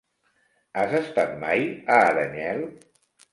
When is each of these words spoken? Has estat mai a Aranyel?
Has 0.79 0.95
estat 0.99 1.35
mai 1.43 1.61
a 1.97 1.99
Aranyel? 2.07 2.65